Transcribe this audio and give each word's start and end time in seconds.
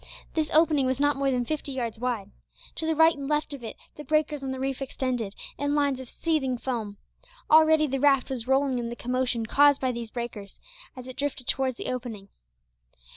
This 0.33 0.49
opening 0.51 0.87
was 0.87 0.99
not 0.99 1.15
more 1.15 1.29
than 1.29 1.45
fifty 1.45 1.71
yards 1.71 1.99
wide. 1.99 2.31
To 2.73 2.87
the 2.87 2.95
right 2.95 3.13
and 3.15 3.27
left 3.29 3.53
of 3.53 3.63
it 3.63 3.75
the 3.97 4.03
breakers 4.03 4.43
on 4.43 4.49
the 4.49 4.59
reef 4.59 4.81
extended, 4.81 5.35
in 5.59 5.75
lines 5.75 5.99
of 5.99 6.09
seething 6.09 6.57
foam. 6.57 6.97
Already 7.51 7.85
the 7.85 7.99
raft 7.99 8.27
was 8.31 8.47
rolling 8.47 8.79
in 8.79 8.89
the 8.89 8.95
commotion 8.95 9.45
caused 9.45 9.79
by 9.79 9.91
these 9.91 10.09
breakers, 10.09 10.59
as 10.95 11.05
it 11.05 11.17
drifted 11.17 11.45
towards 11.45 11.75
the 11.75 11.91
opening. 11.91 12.29